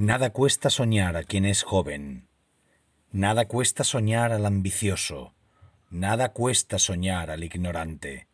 Nada 0.00 0.30
cuesta 0.30 0.70
soñar 0.70 1.14
a 1.18 1.24
quien 1.24 1.44
es 1.44 1.62
joven. 1.62 2.26
Nada 3.12 3.44
cuesta 3.44 3.84
soñar 3.84 4.32
al 4.32 4.46
ambicioso. 4.46 5.34
Nada 5.90 6.32
cuesta 6.32 6.78
soñar 6.78 7.30
al 7.30 7.44
ignorante. 7.44 8.26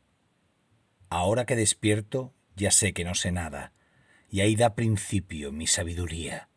Ahora 1.10 1.44
que 1.44 1.56
despierto, 1.56 2.32
ya 2.54 2.70
sé 2.70 2.92
que 2.92 3.02
no 3.02 3.16
sé 3.16 3.32
nada, 3.32 3.72
y 4.30 4.42
ahí 4.42 4.54
da 4.54 4.76
principio 4.76 5.50
mi 5.50 5.66
sabiduría. 5.66 6.48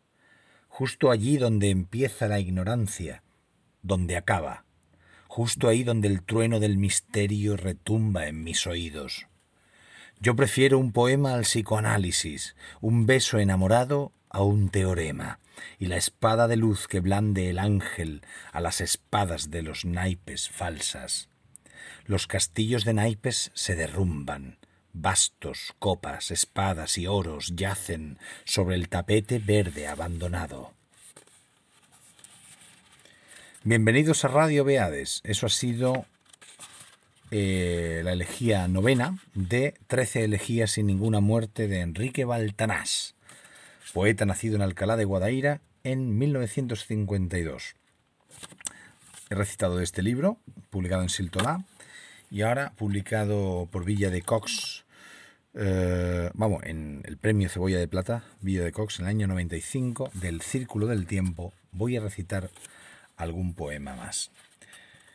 Justo 0.68 1.10
allí 1.10 1.38
donde 1.38 1.72
empieza 1.72 2.28
la 2.28 2.40
ignorancia, 2.40 3.24
donde 3.82 4.16
acaba, 4.16 4.66
justo 5.28 5.70
ahí 5.70 5.84
donde 5.84 6.08
el 6.08 6.22
trueno 6.22 6.60
del 6.60 6.78
misterio 6.78 7.58
retumba 7.58 8.28
en 8.28 8.44
mis 8.44 8.68
oídos. 8.68 9.26
Yo 10.20 10.36
prefiero 10.36 10.78
un 10.78 10.92
poema 10.92 11.34
al 11.34 11.46
psicoanálisis, 11.46 12.56
un 12.80 13.08
beso 13.08 13.40
enamorado 13.40 14.14
a 14.30 14.42
un 14.42 14.70
teorema, 14.70 15.40
y 15.78 15.88
la 15.88 15.98
espada 15.98 16.48
de 16.48 16.56
luz 16.56 16.88
que 16.88 17.00
blande 17.00 17.50
el 17.50 17.60
ángel 17.60 18.22
a 18.52 18.62
las 18.62 18.82
espadas 18.82 19.50
de 19.50 19.62
los 19.62 19.86
naipes 19.86 20.50
falsas. 20.50 21.30
Los 22.06 22.28
castillos 22.28 22.86
de 22.86 22.94
naipes 22.94 23.52
se 23.54 23.76
derrumban, 23.76 24.58
bastos, 24.94 25.74
copas, 25.80 26.32
espadas 26.32 26.98
y 26.98 27.08
oros 27.08 27.54
yacen 27.56 28.18
sobre 28.46 28.76
el 28.76 28.90
tapete 28.90 29.40
verde 29.40 29.88
abandonado. 29.88 30.74
Bienvenidos 33.64 34.24
a 34.26 34.30
Radio 34.30 34.64
Beades. 34.64 35.22
Eso 35.24 35.46
ha 35.46 35.50
sido 35.50 36.06
eh, 37.32 38.02
la 38.04 38.14
elegía 38.14 38.68
novena 38.68 39.20
de 39.34 39.76
Trece 39.88 40.24
elegías 40.24 40.72
sin 40.72 40.88
ninguna 40.88 41.20
muerte 41.20 41.68
de 41.68 41.82
Enrique 41.82 42.26
Baltanás 42.26 43.16
poeta 43.92 44.26
nacido 44.26 44.56
en 44.56 44.62
Alcalá 44.62 44.98
de 44.98 45.06
Guadaira 45.06 45.62
en 45.84 46.18
1952. 46.18 47.76
He 49.30 49.36
recitado 49.36 49.80
este 49.80 50.02
libro, 50.02 50.38
publicado 50.70 51.02
en 51.02 51.10
Siltolá, 51.10 51.66
y 52.32 52.42
ahora 52.42 52.74
publicado 52.76 53.68
por 53.72 53.86
Villa 53.86 54.10
de 54.10 54.22
Cox, 54.22 54.86
eh, 55.56 56.30
vamos, 56.34 56.64
en 56.64 57.02
el 57.06 57.18
premio 57.18 57.50
Cebolla 57.50 57.80
de 57.80 57.88
Plata, 57.88 58.24
Villa 58.42 58.64
de 58.64 58.72
Cox, 58.72 59.00
en 59.00 59.06
el 59.06 59.10
año 59.10 59.28
95, 59.28 60.12
del 60.14 60.42
Círculo 60.42 60.88
del 60.88 61.08
Tiempo, 61.08 61.54
voy 61.72 61.98
a 61.98 62.02
recitar 62.02 62.50
algún 63.18 63.54
poema 63.54 63.96
más. 63.96 64.32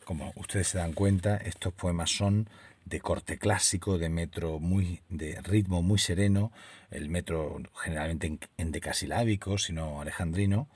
Como 0.05 0.33
ustedes 0.36 0.69
se 0.69 0.78
dan 0.78 0.92
cuenta, 0.92 1.36
estos 1.36 1.72
poemas 1.72 2.11
son 2.11 2.48
de 2.84 3.00
corte 3.00 3.38
clásico, 3.38 3.98
de 3.98 4.08
metro 4.08 4.60
muy, 4.60 5.00
de 5.08 5.40
ritmo 5.42 5.82
muy 5.82 5.98
sereno, 5.98 6.52
el 6.90 7.08
metro 7.08 7.60
generalmente 7.82 8.38
en, 8.56 8.72
decasilábico, 8.72 9.58
sino 9.58 10.00
alejandrino, 10.00 10.68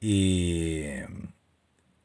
y, 0.00 0.84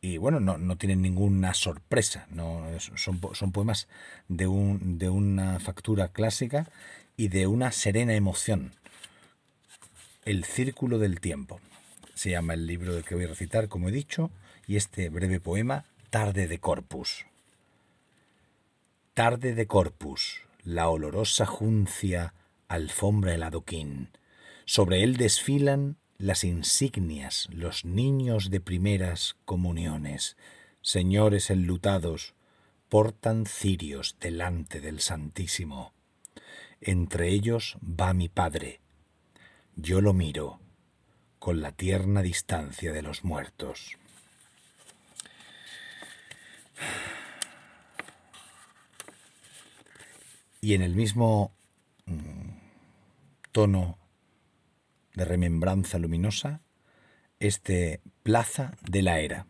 y 0.02 0.18
bueno, 0.18 0.40
no, 0.40 0.58
no, 0.58 0.78
tienen 0.78 1.02
ninguna 1.02 1.54
sorpresa, 1.54 2.28
no, 2.30 2.66
son, 2.96 3.20
son 3.34 3.52
poemas 3.52 3.88
de, 4.28 4.48
un, 4.48 4.98
de 4.98 5.10
una 5.10 5.60
factura 5.60 6.10
clásica 6.10 6.68
y 7.18 7.28
de 7.28 7.48
una 7.48 7.72
serena 7.72 8.14
emoción. 8.14 8.74
El 10.24 10.44
círculo 10.44 11.00
del 11.00 11.20
tiempo. 11.20 11.60
Se 12.14 12.30
llama 12.30 12.54
el 12.54 12.68
libro 12.68 12.94
del 12.94 13.04
que 13.04 13.16
voy 13.16 13.24
a 13.24 13.30
recitar, 13.30 13.68
como 13.68 13.90
he 13.90 13.92
dicho, 13.92 14.30
y 14.68 14.76
este 14.76 15.10
breve 15.10 15.40
poema, 15.40 15.86
Tarde 16.12 16.48
de 16.48 16.60
Corpus. 16.60 17.26
Tarde 19.24 19.54
de 19.54 19.68
Corpus, 19.68 20.48
la 20.64 20.90
olorosa 20.90 21.46
juncia 21.46 22.34
alfombra 22.68 23.36
el 23.36 23.44
adoquín. 23.44 24.10
Sobre 24.66 25.04
él 25.04 25.16
desfilan 25.16 25.98
las 26.18 26.44
insignias, 26.44 27.48
los 27.52 27.86
niños 27.86 28.50
de 28.50 28.62
primeras 28.62 29.36
comuniones. 29.46 30.38
Señores 30.82 31.52
enlutados, 31.52 32.34
portan 32.90 33.46
cirios 33.46 34.18
delante 34.20 34.82
del 34.82 35.00
Santísimo. 35.00 35.94
Entre 36.80 37.30
ellos 37.30 37.78
va 37.84 38.16
mi 38.16 38.28
Padre. 38.28 38.80
Yo 39.76 40.02
lo 40.02 40.14
miro 40.14 40.60
con 41.38 41.62
la 41.62 41.74
tierna 41.74 42.24
distancia 42.24 42.92
de 42.92 43.04
los 43.04 43.24
muertos. 43.24 44.00
Y 50.62 50.76
en 50.76 50.84
el 50.84 50.96
mismo 50.96 51.56
mm, 52.06 52.52
tono 53.52 53.98
de 55.16 55.26
remembranza 55.26 55.98
luminosa, 55.98 56.62
este 57.40 58.00
Plaza 58.22 58.78
de 58.88 59.02
la 59.02 59.20
Era. 59.20 59.48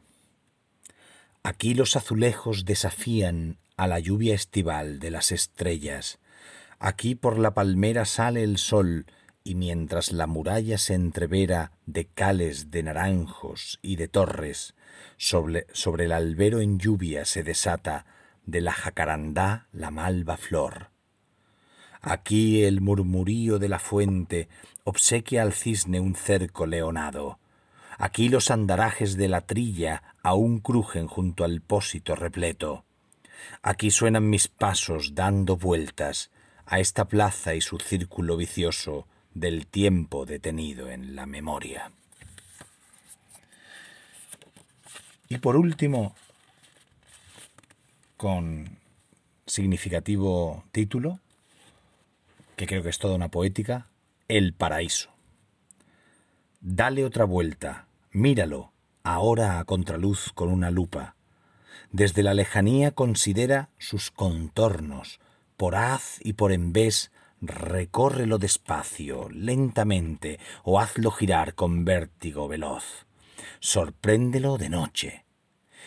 Aquí 1.43 1.73
los 1.73 1.97
azulejos 1.97 2.63
desafían 2.63 3.57
a 3.75 3.87
la 3.87 3.99
lluvia 3.99 4.33
estival 4.33 4.99
de 4.99 5.11
las 5.11 5.33
estrellas. 5.33 6.19
Aquí 6.79 7.15
por 7.15 7.37
la 7.37 7.53
palmera 7.53 8.05
sale 8.05 8.43
el 8.43 8.57
sol 8.57 9.05
y 9.43 9.55
mientras 9.55 10.13
la 10.13 10.27
muralla 10.27 10.77
se 10.77 10.93
entrevera 10.93 11.73
de 11.85 12.05
cales 12.05 12.71
de 12.71 12.83
naranjos 12.83 13.79
y 13.81 13.97
de 13.97 14.07
torres, 14.07 14.75
sobre, 15.17 15.67
sobre 15.73 16.05
el 16.05 16.13
albero 16.13 16.61
en 16.61 16.79
lluvia 16.79 17.25
se 17.25 17.43
desata 17.43 18.05
de 18.45 18.61
la 18.61 18.71
jacarandá 18.71 19.67
la 19.71 19.91
malva 19.91 20.37
flor. 20.37 20.90
Aquí 22.01 22.63
el 22.63 22.81
murmurío 22.81 23.59
de 23.59 23.69
la 23.69 23.79
fuente 23.79 24.49
obsequia 24.83 25.43
al 25.43 25.53
cisne 25.53 25.99
un 25.99 26.15
cerco 26.15 26.65
leonado. 26.65 27.37
Aquí 27.97 28.29
los 28.29 28.49
andarajes 28.49 29.15
de 29.15 29.27
la 29.27 29.41
trilla 29.41 30.01
aún 30.23 30.59
crujen 30.59 31.05
junto 31.05 31.43
al 31.43 31.61
pósito 31.61 32.15
repleto. 32.15 32.83
Aquí 33.61 33.91
suenan 33.91 34.29
mis 34.29 34.47
pasos 34.47 35.13
dando 35.13 35.57
vueltas 35.57 36.31
a 36.65 36.79
esta 36.79 37.05
plaza 37.05 37.53
y 37.53 37.61
su 37.61 37.77
círculo 37.77 38.37
vicioso 38.37 39.07
del 39.33 39.67
tiempo 39.67 40.25
detenido 40.25 40.89
en 40.89 41.15
la 41.15 41.25
memoria. 41.25 41.91
Y 45.29 45.37
por 45.37 45.55
último, 45.55 46.15
con 48.17 48.77
significativo 49.45 50.63
título, 50.71 51.19
que 52.61 52.67
creo 52.67 52.83
que 52.83 52.89
es 52.89 52.99
toda 52.99 53.15
una 53.15 53.31
poética, 53.31 53.87
El 54.27 54.53
paraíso. 54.53 55.09
Dale 56.59 57.03
otra 57.03 57.25
vuelta, 57.25 57.87
míralo, 58.11 58.71
ahora 59.01 59.57
a 59.57 59.65
contraluz 59.65 60.31
con 60.31 60.49
una 60.49 60.69
lupa. 60.69 61.15
Desde 61.91 62.21
la 62.21 62.35
lejanía 62.35 62.91
considera 62.91 63.71
sus 63.79 64.11
contornos, 64.11 65.19
por 65.57 65.75
haz 65.75 66.19
y 66.21 66.33
por 66.33 66.51
en 66.51 66.71
vez, 66.71 67.11
recórrelo 67.41 68.37
despacio, 68.37 69.27
lentamente, 69.31 70.39
o 70.63 70.79
hazlo 70.79 71.09
girar 71.09 71.55
con 71.55 71.83
vértigo 71.83 72.47
veloz. 72.47 73.07
Sorpréndelo 73.59 74.59
de 74.59 74.69
noche. 74.69 75.25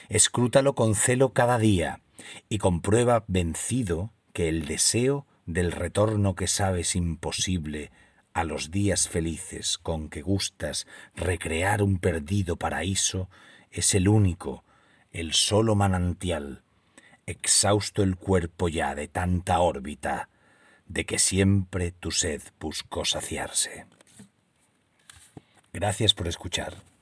Escrútalo 0.08 0.74
con 0.74 0.96
celo 0.96 1.32
cada 1.34 1.58
día, 1.58 2.00
y 2.48 2.58
comprueba 2.58 3.22
vencido 3.28 4.10
que 4.32 4.48
el 4.48 4.66
deseo 4.66 5.24
del 5.46 5.72
retorno 5.72 6.34
que 6.34 6.46
sabes 6.46 6.96
imposible 6.96 7.90
a 8.32 8.44
los 8.44 8.70
días 8.70 9.08
felices 9.08 9.78
con 9.78 10.08
que 10.08 10.22
gustas 10.22 10.86
recrear 11.14 11.82
un 11.82 11.98
perdido 11.98 12.56
paraíso, 12.56 13.28
es 13.70 13.94
el 13.94 14.08
único, 14.08 14.64
el 15.12 15.32
solo 15.32 15.74
manantial, 15.76 16.62
exhausto 17.26 18.02
el 18.02 18.16
cuerpo 18.16 18.68
ya 18.68 18.94
de 18.94 19.08
tanta 19.08 19.60
órbita, 19.60 20.28
de 20.86 21.06
que 21.06 21.18
siempre 21.18 21.92
tu 21.92 22.10
sed 22.10 22.42
buscó 22.58 23.04
saciarse. 23.04 23.86
Gracias 25.72 26.14
por 26.14 26.28
escuchar. 26.28 26.93